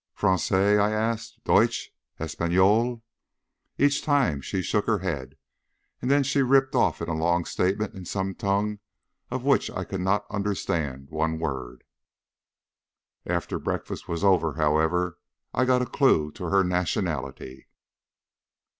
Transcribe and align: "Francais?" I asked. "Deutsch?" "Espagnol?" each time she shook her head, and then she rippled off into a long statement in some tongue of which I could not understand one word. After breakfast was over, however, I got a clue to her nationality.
"Francais?" 0.15 0.79
I 0.79 0.89
asked. 0.89 1.43
"Deutsch?" 1.43 1.91
"Espagnol?" 2.19 3.03
each 3.77 4.01
time 4.01 4.41
she 4.41 4.63
shook 4.63 4.87
her 4.87 4.97
head, 4.97 5.35
and 6.01 6.09
then 6.09 6.23
she 6.23 6.41
rippled 6.41 6.81
off 6.83 7.01
into 7.01 7.13
a 7.13 7.13
long 7.13 7.45
statement 7.45 7.93
in 7.93 8.05
some 8.05 8.33
tongue 8.33 8.79
of 9.29 9.43
which 9.45 9.69
I 9.69 9.83
could 9.83 10.01
not 10.01 10.25
understand 10.31 11.11
one 11.11 11.37
word. 11.37 11.83
After 13.27 13.59
breakfast 13.59 14.07
was 14.07 14.23
over, 14.23 14.53
however, 14.55 15.19
I 15.53 15.65
got 15.65 15.83
a 15.83 15.85
clue 15.85 16.31
to 16.31 16.45
her 16.45 16.63
nationality. 16.63 17.67